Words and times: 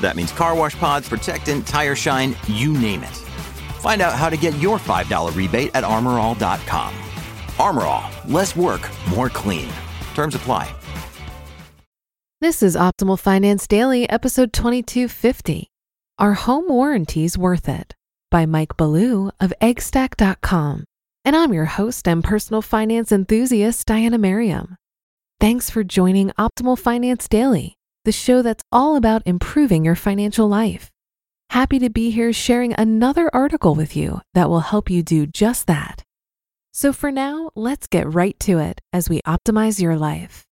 That 0.00 0.16
means 0.16 0.32
car 0.32 0.54
wash 0.54 0.76
pods, 0.76 1.08
protectant, 1.08 1.66
tire 1.66 1.94
shine, 1.94 2.36
you 2.46 2.72
name 2.72 3.02
it. 3.02 3.16
Find 3.80 4.02
out 4.02 4.14
how 4.14 4.28
to 4.28 4.36
get 4.36 4.58
your 4.58 4.78
$5 4.78 5.36
rebate 5.36 5.70
at 5.74 5.84
armorall.com. 5.84 6.94
Armor 7.58 7.82
All, 7.82 8.10
less 8.26 8.54
work, 8.56 8.88
more 9.10 9.28
clean. 9.28 9.70
Terms 10.14 10.34
apply. 10.34 10.74
This 12.40 12.62
is 12.62 12.74
Optimal 12.74 13.18
Finance 13.18 13.66
Daily, 13.66 14.08
episode 14.08 14.54
2250. 14.54 15.66
Are 16.18 16.32
home 16.32 16.68
warranties 16.68 17.36
worth 17.36 17.68
it? 17.68 17.94
By 18.30 18.46
Mike 18.46 18.76
Ballew 18.78 19.30
of 19.40 19.52
eggstack.com. 19.60 20.84
And 21.24 21.36
I'm 21.36 21.52
your 21.52 21.66
host 21.66 22.08
and 22.08 22.24
personal 22.24 22.62
finance 22.62 23.12
enthusiast, 23.12 23.86
Diania 23.86 24.18
Merriam. 24.18 24.76
Thanks 25.38 25.68
for 25.68 25.84
joining 25.84 26.30
Optimal 26.38 26.78
Finance 26.78 27.28
Daily, 27.28 27.74
the 28.04 28.12
show 28.12 28.42
that's 28.42 28.64
all 28.72 28.96
about 28.96 29.22
improving 29.26 29.84
your 29.84 29.94
financial 29.94 30.48
life. 30.48 30.90
Happy 31.50 31.78
to 31.78 31.90
be 31.90 32.10
here 32.10 32.32
sharing 32.32 32.72
another 32.74 33.28
article 33.34 33.74
with 33.74 33.96
you 33.96 34.20
that 34.34 34.48
will 34.48 34.60
help 34.60 34.88
you 34.88 35.02
do 35.02 35.26
just 35.26 35.66
that. 35.66 36.04
So 36.72 36.92
for 36.92 37.10
now, 37.10 37.50
let's 37.56 37.86
get 37.86 38.12
right 38.12 38.38
to 38.40 38.58
it 38.58 38.80
as 38.92 39.08
we 39.08 39.20
optimize 39.22 39.80
your 39.80 39.96
life. 39.96 40.46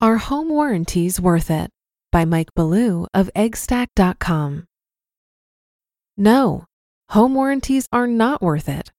Are 0.00 0.18
home 0.18 0.48
warranties 0.48 1.20
worth 1.20 1.50
it? 1.50 1.70
By 2.12 2.24
Mike 2.24 2.54
Ballew 2.56 3.06
of 3.12 3.30
eggstack.com. 3.34 4.66
No, 6.16 6.64
home 7.08 7.34
warranties 7.34 7.88
are 7.90 8.06
not 8.06 8.40
worth 8.40 8.68
it. 8.68 8.92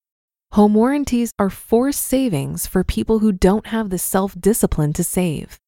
Home 0.56 0.74
warranties 0.74 1.34
are 1.38 1.50
forced 1.50 2.02
savings 2.02 2.66
for 2.66 2.86
people 2.86 3.20
who 3.20 3.34
don't 3.34 3.68
have 3.68 3.90
the 3.90 3.98
self 3.98 4.40
discipline 4.40 4.94
to 4.94 5.04
save. 5.04 5.60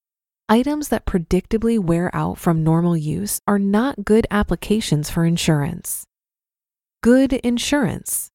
Items 0.47 0.87
that 0.87 1.05
predictably 1.05 1.77
wear 1.77 2.09
out 2.15 2.37
from 2.37 2.63
normal 2.63 2.95
use 2.95 3.41
are 3.45 3.59
not 3.59 4.05
good 4.05 4.25
applications 4.31 5.09
for 5.09 5.25
insurance. 5.25 6.05
Good 7.03 7.33
insurance. 7.33 8.29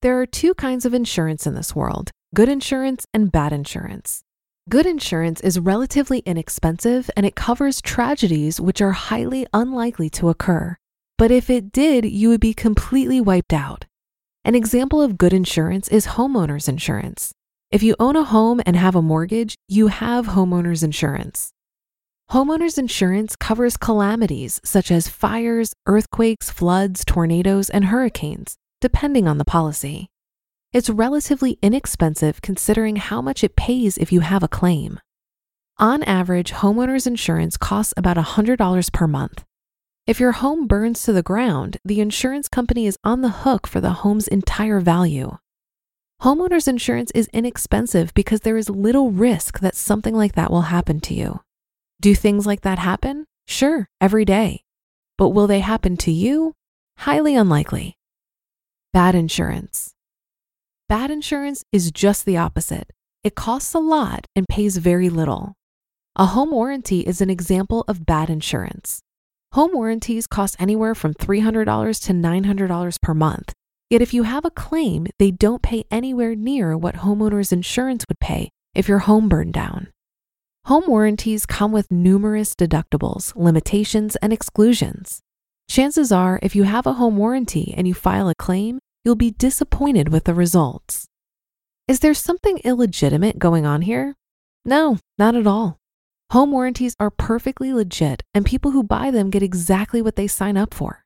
There 0.00 0.20
are 0.20 0.26
two 0.26 0.52
kinds 0.54 0.84
of 0.84 0.94
insurance 0.94 1.46
in 1.46 1.54
this 1.54 1.76
world 1.76 2.10
good 2.34 2.48
insurance 2.48 3.06
and 3.14 3.30
bad 3.30 3.52
insurance. 3.52 4.24
Good 4.68 4.84
insurance 4.84 5.40
is 5.42 5.60
relatively 5.60 6.24
inexpensive 6.26 7.08
and 7.16 7.24
it 7.24 7.36
covers 7.36 7.80
tragedies 7.80 8.60
which 8.60 8.82
are 8.82 8.90
highly 8.90 9.46
unlikely 9.52 10.10
to 10.10 10.28
occur. 10.28 10.76
But 11.16 11.30
if 11.30 11.48
it 11.48 11.70
did, 11.70 12.04
you 12.04 12.30
would 12.30 12.40
be 12.40 12.52
completely 12.52 13.20
wiped 13.20 13.52
out. 13.52 13.84
An 14.44 14.56
example 14.56 15.00
of 15.00 15.16
good 15.16 15.32
insurance 15.32 15.86
is 15.86 16.18
homeowners 16.18 16.68
insurance. 16.68 17.32
If 17.70 17.84
you 17.84 17.94
own 18.00 18.16
a 18.16 18.24
home 18.24 18.60
and 18.66 18.74
have 18.74 18.96
a 18.96 19.02
mortgage, 19.02 19.54
you 19.68 19.86
have 19.86 20.26
homeowners 20.26 20.82
insurance. 20.82 21.52
Homeowners 22.32 22.76
insurance 22.76 23.36
covers 23.36 23.76
calamities 23.76 24.60
such 24.64 24.90
as 24.90 25.06
fires, 25.06 25.74
earthquakes, 25.86 26.50
floods, 26.50 27.04
tornadoes, 27.04 27.70
and 27.70 27.84
hurricanes, 27.84 28.56
depending 28.80 29.28
on 29.28 29.38
the 29.38 29.44
policy. 29.44 30.08
It's 30.72 30.90
relatively 30.90 31.56
inexpensive 31.62 32.42
considering 32.42 32.96
how 32.96 33.22
much 33.22 33.44
it 33.44 33.54
pays 33.54 33.96
if 33.96 34.10
you 34.10 34.20
have 34.20 34.42
a 34.42 34.48
claim. 34.48 34.98
On 35.78 36.02
average, 36.02 36.50
homeowners 36.50 37.06
insurance 37.06 37.56
costs 37.56 37.94
about 37.96 38.16
$100 38.16 38.92
per 38.92 39.06
month. 39.06 39.44
If 40.04 40.18
your 40.18 40.32
home 40.32 40.66
burns 40.66 41.04
to 41.04 41.12
the 41.12 41.22
ground, 41.22 41.76
the 41.84 42.00
insurance 42.00 42.48
company 42.48 42.88
is 42.88 42.98
on 43.04 43.20
the 43.20 43.28
hook 43.28 43.68
for 43.68 43.80
the 43.80 44.02
home's 44.02 44.26
entire 44.26 44.80
value. 44.80 45.38
Homeowners 46.22 46.66
insurance 46.66 47.12
is 47.14 47.30
inexpensive 47.32 48.12
because 48.12 48.40
there 48.40 48.56
is 48.56 48.68
little 48.68 49.12
risk 49.12 49.60
that 49.60 49.76
something 49.76 50.12
like 50.12 50.34
that 50.34 50.50
will 50.50 50.62
happen 50.62 50.98
to 51.02 51.14
you. 51.14 51.40
Do 52.00 52.16
things 52.16 52.46
like 52.46 52.62
that 52.62 52.80
happen? 52.80 53.26
Sure, 53.46 53.88
every 54.00 54.24
day. 54.24 54.64
But 55.18 55.28
will 55.28 55.46
they 55.46 55.60
happen 55.60 55.96
to 55.98 56.10
you? 56.10 56.54
Highly 56.98 57.36
unlikely. 57.36 57.96
Bad 58.92 59.14
insurance. 59.14 59.94
Bad 60.88 61.12
insurance 61.12 61.64
is 61.70 61.92
just 61.92 62.24
the 62.24 62.38
opposite. 62.38 62.90
It 63.22 63.36
costs 63.36 63.72
a 63.72 63.78
lot 63.78 64.26
and 64.34 64.48
pays 64.48 64.78
very 64.78 65.10
little. 65.10 65.54
A 66.16 66.26
home 66.26 66.50
warranty 66.50 67.00
is 67.00 67.20
an 67.20 67.30
example 67.30 67.84
of 67.86 68.04
bad 68.04 68.30
insurance. 68.30 69.00
Home 69.52 69.72
warranties 69.74 70.26
cost 70.26 70.56
anywhere 70.58 70.94
from 70.94 71.12
$300 71.12 72.02
to 72.06 72.12
$900 72.14 73.02
per 73.02 73.12
month. 73.12 73.52
Yet 73.90 74.00
if 74.00 74.14
you 74.14 74.22
have 74.22 74.46
a 74.46 74.50
claim, 74.50 75.08
they 75.18 75.30
don't 75.30 75.60
pay 75.60 75.84
anywhere 75.90 76.34
near 76.34 76.74
what 76.74 76.94
homeowners 76.96 77.52
insurance 77.52 78.06
would 78.08 78.18
pay 78.18 78.48
if 78.74 78.88
your 78.88 79.00
home 79.00 79.28
burned 79.28 79.52
down. 79.52 79.88
Home 80.64 80.84
warranties 80.86 81.44
come 81.44 81.70
with 81.70 81.90
numerous 81.90 82.54
deductibles, 82.54 83.36
limitations, 83.36 84.16
and 84.16 84.32
exclusions. 84.32 85.20
Chances 85.68 86.10
are, 86.10 86.38
if 86.42 86.56
you 86.56 86.62
have 86.62 86.86
a 86.86 86.94
home 86.94 87.18
warranty 87.18 87.74
and 87.76 87.86
you 87.86 87.92
file 87.92 88.30
a 88.30 88.34
claim, 88.34 88.78
you'll 89.04 89.16
be 89.16 89.32
disappointed 89.32 90.08
with 90.08 90.24
the 90.24 90.32
results. 90.32 91.04
Is 91.86 92.00
there 92.00 92.14
something 92.14 92.56
illegitimate 92.64 93.38
going 93.38 93.66
on 93.66 93.82
here? 93.82 94.14
No, 94.64 94.96
not 95.18 95.34
at 95.34 95.46
all. 95.46 95.76
Home 96.32 96.50
warranties 96.50 96.96
are 96.98 97.10
perfectly 97.10 97.74
legit, 97.74 98.22
and 98.32 98.46
people 98.46 98.70
who 98.70 98.82
buy 98.82 99.10
them 99.10 99.28
get 99.28 99.42
exactly 99.42 100.00
what 100.00 100.16
they 100.16 100.26
sign 100.26 100.56
up 100.56 100.72
for. 100.72 101.04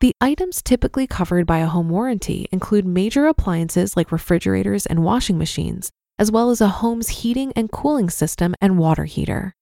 The 0.00 0.12
items 0.20 0.60
typically 0.60 1.06
covered 1.06 1.46
by 1.46 1.58
a 1.58 1.68
home 1.68 1.88
warranty 1.88 2.48
include 2.50 2.84
major 2.84 3.26
appliances 3.26 3.96
like 3.96 4.10
refrigerators 4.10 4.86
and 4.86 5.04
washing 5.04 5.38
machines, 5.38 5.92
as 6.18 6.32
well 6.32 6.50
as 6.50 6.60
a 6.60 6.66
home's 6.66 7.20
heating 7.20 7.52
and 7.54 7.70
cooling 7.70 8.10
system 8.10 8.56
and 8.60 8.76
water 8.76 9.04
heater. 9.04 9.54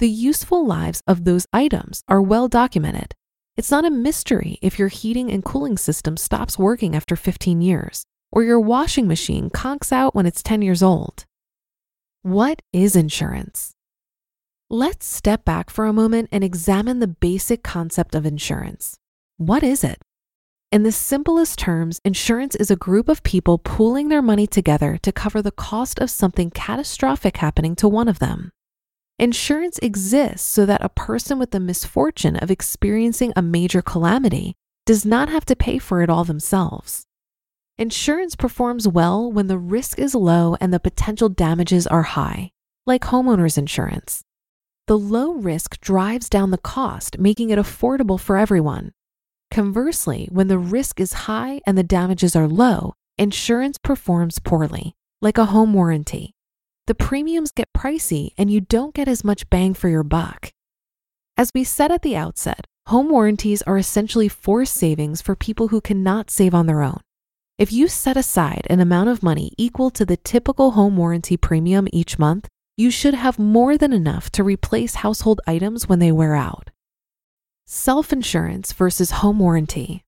The 0.00 0.10
useful 0.10 0.66
lives 0.66 1.04
of 1.06 1.24
those 1.24 1.46
items 1.52 2.02
are 2.08 2.20
well 2.20 2.48
documented. 2.48 3.14
It's 3.56 3.70
not 3.70 3.84
a 3.84 3.90
mystery 3.92 4.58
if 4.60 4.76
your 4.76 4.88
heating 4.88 5.30
and 5.30 5.44
cooling 5.44 5.78
system 5.78 6.16
stops 6.16 6.58
working 6.58 6.96
after 6.96 7.14
15 7.14 7.60
years, 7.60 8.04
or 8.32 8.42
your 8.42 8.58
washing 8.58 9.06
machine 9.06 9.50
conks 9.50 9.92
out 9.92 10.16
when 10.16 10.26
it's 10.26 10.42
10 10.42 10.62
years 10.62 10.82
old. 10.82 11.26
What 12.22 12.60
is 12.72 12.96
insurance? 12.96 13.75
Let's 14.70 15.06
step 15.06 15.44
back 15.44 15.70
for 15.70 15.86
a 15.86 15.92
moment 15.92 16.28
and 16.32 16.42
examine 16.42 16.98
the 16.98 17.06
basic 17.06 17.62
concept 17.62 18.16
of 18.16 18.26
insurance. 18.26 18.98
What 19.36 19.62
is 19.62 19.84
it? 19.84 20.02
In 20.72 20.82
the 20.82 20.90
simplest 20.90 21.56
terms, 21.56 22.00
insurance 22.04 22.56
is 22.56 22.68
a 22.68 22.74
group 22.74 23.08
of 23.08 23.22
people 23.22 23.58
pooling 23.58 24.08
their 24.08 24.22
money 24.22 24.48
together 24.48 24.98
to 25.04 25.12
cover 25.12 25.40
the 25.40 25.52
cost 25.52 26.00
of 26.00 26.10
something 26.10 26.50
catastrophic 26.50 27.36
happening 27.36 27.76
to 27.76 27.86
one 27.86 28.08
of 28.08 28.18
them. 28.18 28.50
Insurance 29.20 29.78
exists 29.82 30.48
so 30.48 30.66
that 30.66 30.82
a 30.82 30.88
person 30.88 31.38
with 31.38 31.52
the 31.52 31.60
misfortune 31.60 32.34
of 32.34 32.50
experiencing 32.50 33.32
a 33.36 33.42
major 33.42 33.82
calamity 33.82 34.56
does 34.84 35.04
not 35.04 35.28
have 35.28 35.44
to 35.44 35.54
pay 35.54 35.78
for 35.78 36.02
it 36.02 36.10
all 36.10 36.24
themselves. 36.24 37.04
Insurance 37.78 38.34
performs 38.34 38.88
well 38.88 39.30
when 39.30 39.46
the 39.46 39.58
risk 39.58 40.00
is 40.00 40.16
low 40.16 40.56
and 40.60 40.74
the 40.74 40.80
potential 40.80 41.28
damages 41.28 41.86
are 41.86 42.02
high, 42.02 42.50
like 42.84 43.02
homeowners 43.02 43.56
insurance. 43.56 44.24
The 44.86 44.96
low 44.96 45.32
risk 45.32 45.80
drives 45.80 46.28
down 46.28 46.52
the 46.52 46.58
cost, 46.58 47.18
making 47.18 47.50
it 47.50 47.58
affordable 47.58 48.20
for 48.20 48.36
everyone. 48.36 48.92
Conversely, 49.50 50.28
when 50.30 50.46
the 50.46 50.58
risk 50.58 51.00
is 51.00 51.26
high 51.26 51.60
and 51.66 51.76
the 51.76 51.82
damages 51.82 52.36
are 52.36 52.46
low, 52.46 52.94
insurance 53.18 53.78
performs 53.78 54.38
poorly, 54.38 54.94
like 55.20 55.38
a 55.38 55.46
home 55.46 55.74
warranty. 55.74 56.34
The 56.86 56.94
premiums 56.94 57.50
get 57.50 57.72
pricey 57.76 58.30
and 58.38 58.48
you 58.48 58.60
don't 58.60 58.94
get 58.94 59.08
as 59.08 59.24
much 59.24 59.50
bang 59.50 59.74
for 59.74 59.88
your 59.88 60.04
buck. 60.04 60.52
As 61.36 61.50
we 61.52 61.64
said 61.64 61.90
at 61.90 62.02
the 62.02 62.14
outset, 62.14 62.64
home 62.86 63.08
warranties 63.08 63.62
are 63.62 63.78
essentially 63.78 64.28
forced 64.28 64.74
savings 64.74 65.20
for 65.20 65.34
people 65.34 65.68
who 65.68 65.80
cannot 65.80 66.30
save 66.30 66.54
on 66.54 66.66
their 66.66 66.82
own. 66.82 67.00
If 67.58 67.72
you 67.72 67.88
set 67.88 68.16
aside 68.16 68.68
an 68.70 68.78
amount 68.78 69.08
of 69.08 69.22
money 69.22 69.50
equal 69.58 69.90
to 69.90 70.04
the 70.04 70.16
typical 70.16 70.72
home 70.72 70.96
warranty 70.96 71.36
premium 71.36 71.88
each 71.92 72.20
month, 72.20 72.46
you 72.76 72.90
should 72.90 73.14
have 73.14 73.38
more 73.38 73.78
than 73.78 73.92
enough 73.92 74.30
to 74.32 74.44
replace 74.44 74.96
household 74.96 75.40
items 75.46 75.88
when 75.88 75.98
they 75.98 76.12
wear 76.12 76.34
out. 76.34 76.70
Self 77.64 78.12
insurance 78.12 78.72
versus 78.72 79.10
home 79.10 79.38
warranty. 79.38 80.04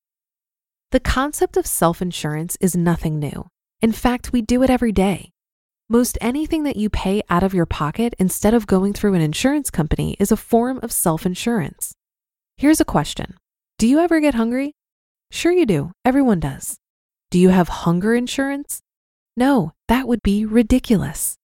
The 0.91 1.01
concept 1.01 1.57
of 1.57 1.67
self 1.67 2.03
insurance 2.03 2.57
is 2.61 2.77
nothing 2.77 3.19
new. 3.19 3.49
In 3.81 3.93
fact, 3.93 4.33
we 4.33 4.43
do 4.43 4.63
it 4.63 4.71
every 4.71 4.93
day. 4.93 5.33
Most 5.89 6.19
anything 6.21 6.65
that 6.65 6.77
you 6.77 6.91
pay 6.91 7.23
out 7.31 7.43
of 7.43 7.55
your 7.55 7.65
pocket 7.65 8.15
instead 8.19 8.53
of 8.53 8.67
going 8.67 8.93
through 8.93 9.15
an 9.15 9.23
insurance 9.23 9.71
company 9.71 10.17
is 10.21 10.31
a 10.31 10.37
form 10.37 10.79
of 10.83 10.93
self 10.93 11.25
insurance. 11.25 11.95
Here's 12.59 12.81
a 12.81 12.85
question 12.85 13.35
Do 13.79 13.89
you 13.89 13.99
ever 13.99 14.21
get 14.21 14.35
hungry? 14.35 14.75
Sure, 15.31 15.53
you 15.53 15.65
do. 15.65 15.93
Everyone 16.05 16.41
does. 16.41 16.77
Do 17.31 17.39
you 17.39 17.49
have 17.49 17.69
hunger 17.69 18.15
insurance? 18.15 18.83
No, 19.39 19.73
that 19.89 20.07
would 20.07 20.23
be 20.23 20.45
ridiculous. 20.45 21.38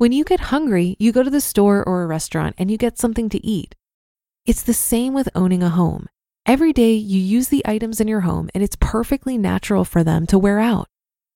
When 0.00 0.12
you 0.12 0.24
get 0.24 0.48
hungry, 0.48 0.96
you 0.98 1.12
go 1.12 1.22
to 1.22 1.28
the 1.28 1.42
store 1.42 1.86
or 1.86 2.02
a 2.02 2.06
restaurant 2.06 2.54
and 2.56 2.70
you 2.70 2.78
get 2.78 2.96
something 2.96 3.28
to 3.28 3.46
eat. 3.46 3.74
It's 4.46 4.62
the 4.62 4.72
same 4.72 5.12
with 5.12 5.28
owning 5.34 5.62
a 5.62 5.68
home. 5.68 6.06
Every 6.46 6.72
day 6.72 6.94
you 6.94 7.20
use 7.20 7.48
the 7.48 7.60
items 7.66 8.00
in 8.00 8.08
your 8.08 8.22
home 8.22 8.48
and 8.54 8.64
it's 8.64 8.78
perfectly 8.80 9.36
natural 9.36 9.84
for 9.84 10.02
them 10.02 10.26
to 10.28 10.38
wear 10.38 10.58
out. 10.58 10.88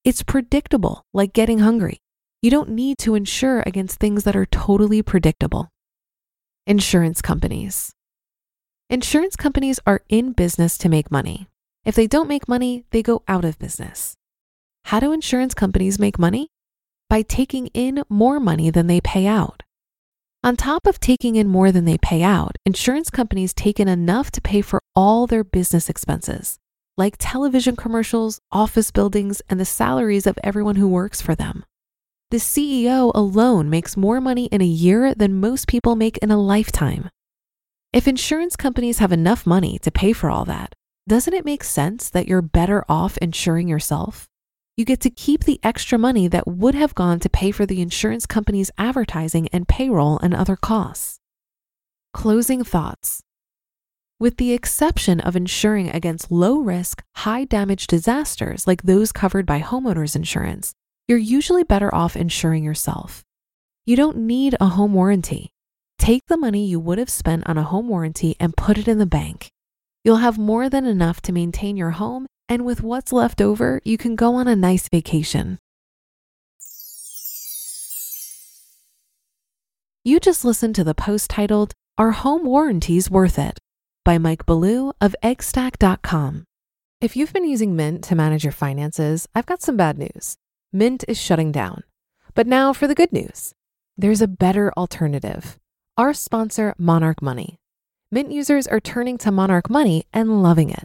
It's 0.02 0.22
predictable, 0.22 1.04
like 1.12 1.34
getting 1.34 1.58
hungry. 1.58 1.98
You 2.40 2.50
don't 2.50 2.70
need 2.70 2.96
to 3.00 3.14
insure 3.14 3.62
against 3.66 3.98
things 3.98 4.24
that 4.24 4.34
are 4.34 4.46
totally 4.46 5.02
predictable. 5.02 5.68
Insurance 6.66 7.20
companies. 7.20 7.92
Insurance 8.88 9.36
companies 9.36 9.78
are 9.86 10.00
in 10.08 10.32
business 10.32 10.78
to 10.78 10.88
make 10.88 11.10
money. 11.10 11.48
If 11.84 11.96
they 11.96 12.06
don't 12.06 12.30
make 12.30 12.48
money, 12.48 12.84
they 12.92 13.02
go 13.02 13.24
out 13.28 13.44
of 13.44 13.58
business. 13.58 14.16
How 14.84 15.00
do 15.00 15.12
insurance 15.12 15.52
companies 15.52 15.98
make 15.98 16.18
money? 16.18 16.48
By 17.08 17.22
taking 17.22 17.68
in 17.68 18.02
more 18.08 18.40
money 18.40 18.70
than 18.70 18.86
they 18.86 19.00
pay 19.00 19.26
out. 19.26 19.62
On 20.42 20.56
top 20.56 20.86
of 20.86 21.00
taking 21.00 21.36
in 21.36 21.48
more 21.48 21.72
than 21.72 21.86
they 21.86 21.96
pay 21.96 22.22
out, 22.22 22.56
insurance 22.66 23.08
companies 23.08 23.54
take 23.54 23.80
in 23.80 23.88
enough 23.88 24.30
to 24.32 24.40
pay 24.42 24.60
for 24.60 24.82
all 24.94 25.26
their 25.26 25.42
business 25.42 25.88
expenses, 25.88 26.58
like 26.98 27.16
television 27.18 27.76
commercials, 27.76 28.40
office 28.52 28.90
buildings, 28.90 29.40
and 29.48 29.58
the 29.58 29.64
salaries 29.64 30.26
of 30.26 30.38
everyone 30.44 30.76
who 30.76 30.86
works 30.86 31.22
for 31.22 31.34
them. 31.34 31.64
The 32.30 32.36
CEO 32.36 33.10
alone 33.14 33.70
makes 33.70 33.96
more 33.96 34.20
money 34.20 34.46
in 34.46 34.60
a 34.60 34.66
year 34.66 35.14
than 35.14 35.40
most 35.40 35.68
people 35.68 35.96
make 35.96 36.18
in 36.18 36.30
a 36.30 36.36
lifetime. 36.36 37.08
If 37.92 38.08
insurance 38.08 38.56
companies 38.56 38.98
have 38.98 39.12
enough 39.12 39.46
money 39.46 39.78
to 39.78 39.90
pay 39.90 40.12
for 40.12 40.28
all 40.28 40.44
that, 40.46 40.74
doesn't 41.06 41.32
it 41.32 41.44
make 41.44 41.62
sense 41.62 42.10
that 42.10 42.26
you're 42.26 42.42
better 42.42 42.84
off 42.88 43.16
insuring 43.18 43.68
yourself? 43.68 44.26
You 44.76 44.84
get 44.84 45.00
to 45.00 45.10
keep 45.10 45.44
the 45.44 45.60
extra 45.62 45.96
money 45.96 46.26
that 46.28 46.48
would 46.48 46.74
have 46.74 46.94
gone 46.94 47.20
to 47.20 47.28
pay 47.28 47.52
for 47.52 47.64
the 47.64 47.80
insurance 47.80 48.26
company's 48.26 48.72
advertising 48.76 49.48
and 49.52 49.68
payroll 49.68 50.18
and 50.18 50.34
other 50.34 50.56
costs. 50.56 51.20
Closing 52.12 52.64
thoughts. 52.64 53.22
With 54.18 54.36
the 54.36 54.52
exception 54.52 55.20
of 55.20 55.36
insuring 55.36 55.90
against 55.90 56.30
low 56.30 56.58
risk, 56.58 57.02
high 57.16 57.44
damage 57.44 57.86
disasters 57.86 58.66
like 58.66 58.82
those 58.82 59.12
covered 59.12 59.46
by 59.46 59.60
homeowners 59.60 60.16
insurance, 60.16 60.72
you're 61.06 61.18
usually 61.18 61.64
better 61.64 61.94
off 61.94 62.16
insuring 62.16 62.64
yourself. 62.64 63.22
You 63.86 63.96
don't 63.96 64.16
need 64.16 64.56
a 64.60 64.66
home 64.66 64.94
warranty. 64.94 65.50
Take 65.98 66.22
the 66.26 66.36
money 66.36 66.66
you 66.66 66.80
would 66.80 66.98
have 66.98 67.10
spent 67.10 67.46
on 67.46 67.58
a 67.58 67.62
home 67.62 67.88
warranty 67.88 68.34
and 68.40 68.56
put 68.56 68.78
it 68.78 68.88
in 68.88 68.98
the 68.98 69.06
bank. 69.06 69.50
You'll 70.04 70.16
have 70.16 70.38
more 70.38 70.68
than 70.68 70.84
enough 70.84 71.20
to 71.22 71.32
maintain 71.32 71.76
your 71.76 71.90
home 71.90 72.26
and 72.48 72.64
with 72.64 72.82
what's 72.82 73.12
left 73.12 73.40
over, 73.40 73.80
you 73.84 73.96
can 73.96 74.16
go 74.16 74.34
on 74.34 74.48
a 74.48 74.56
nice 74.56 74.88
vacation. 74.88 75.58
You 80.04 80.20
just 80.20 80.44
listened 80.44 80.74
to 80.74 80.84
the 80.84 80.94
post 80.94 81.30
titled, 81.30 81.72
Are 81.96 82.10
Home 82.10 82.44
Warranties 82.44 83.10
Worth 83.10 83.38
It? 83.38 83.58
by 84.04 84.18
Mike 84.18 84.44
Ballew 84.44 84.92
of 85.00 85.16
eggstack.com. 85.22 86.44
If 87.00 87.16
you've 87.16 87.32
been 87.32 87.48
using 87.48 87.74
Mint 87.74 88.04
to 88.04 88.14
manage 88.14 88.44
your 88.44 88.52
finances, 88.52 89.26
I've 89.34 89.46
got 89.46 89.62
some 89.62 89.76
bad 89.76 89.98
news. 89.98 90.36
Mint 90.72 91.04
is 91.08 91.20
shutting 91.20 91.52
down. 91.52 91.84
But 92.34 92.46
now 92.46 92.72
for 92.72 92.86
the 92.86 92.94
good 92.94 93.12
news 93.12 93.54
there's 93.96 94.20
a 94.20 94.28
better 94.28 94.72
alternative. 94.76 95.58
Our 95.96 96.12
sponsor, 96.12 96.74
Monarch 96.76 97.22
Money. 97.22 97.58
Mint 98.10 98.32
users 98.32 98.66
are 98.66 98.80
turning 98.80 99.18
to 99.18 99.30
Monarch 99.30 99.70
Money 99.70 100.04
and 100.12 100.42
loving 100.42 100.70
it. 100.70 100.84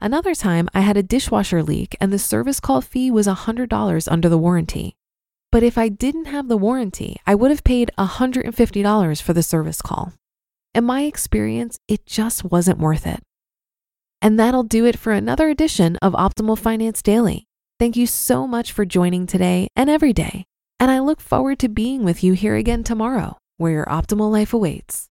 Another 0.00 0.34
time, 0.34 0.68
I 0.74 0.80
had 0.80 0.96
a 0.96 1.02
dishwasher 1.02 1.62
leak 1.62 1.96
and 2.00 2.12
the 2.12 2.18
service 2.18 2.60
call 2.60 2.80
fee 2.80 3.10
was 3.10 3.26
$100 3.26 4.08
under 4.10 4.28
the 4.28 4.38
warranty. 4.38 4.96
But 5.52 5.62
if 5.62 5.78
I 5.78 5.88
didn't 5.88 6.26
have 6.26 6.48
the 6.48 6.58
warranty, 6.58 7.16
I 7.26 7.34
would 7.34 7.50
have 7.50 7.64
paid 7.64 7.90
$150 7.96 9.22
for 9.22 9.32
the 9.32 9.42
service 9.42 9.80
call. 9.80 10.12
In 10.74 10.84
my 10.84 11.04
experience, 11.04 11.78
it 11.88 12.04
just 12.04 12.44
wasn't 12.44 12.78
worth 12.78 13.06
it. 13.06 13.22
And 14.20 14.38
that'll 14.38 14.64
do 14.64 14.84
it 14.84 14.98
for 14.98 15.12
another 15.12 15.48
edition 15.48 15.96
of 16.02 16.12
Optimal 16.12 16.58
Finance 16.58 17.00
Daily. 17.00 17.46
Thank 17.78 17.94
you 17.96 18.06
so 18.06 18.46
much 18.46 18.72
for 18.72 18.86
joining 18.86 19.26
today 19.26 19.68
and 19.76 19.90
every 19.90 20.14
day. 20.14 20.46
And 20.80 20.90
I 20.90 21.00
look 21.00 21.20
forward 21.20 21.58
to 21.58 21.68
being 21.68 22.04
with 22.04 22.24
you 22.24 22.32
here 22.32 22.56
again 22.56 22.82
tomorrow, 22.84 23.36
where 23.58 23.72
your 23.72 23.84
optimal 23.84 24.32
life 24.32 24.54
awaits. 24.54 25.08